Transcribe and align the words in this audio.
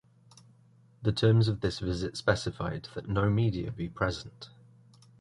The 1.03 1.11
terms 1.11 1.47
of 1.47 1.61
this 1.61 1.77
visit 1.77 2.17
specified 2.17 2.87
that 2.95 3.07
no 3.07 3.29
media 3.29 3.71
be 3.71 3.87
present. 3.87 4.49